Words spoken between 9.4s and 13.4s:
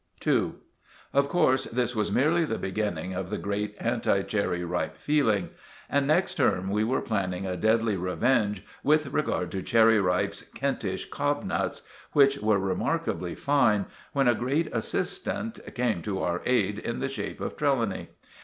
to Cherry Ripe's Kentish cobnuts, which were remarkably